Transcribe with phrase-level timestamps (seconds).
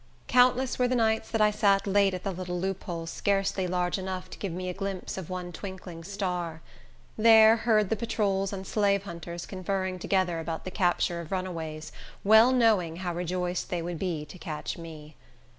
[0.27, 4.31] Countless were the nights that I sat late at the little loophole scarcely large enough
[4.31, 6.63] to give me a glimpse of one twinkling star.
[7.19, 11.91] There, heard the patrols and slave hunters conferring together about the capture of runaways,
[12.23, 15.15] well knowing how rejoiced they would be to catch me.